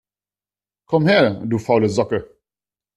Komm 0.85 1.05
her, 1.07 1.41
du 1.45 1.59
faule 1.59 1.87
Socke! 1.89 2.25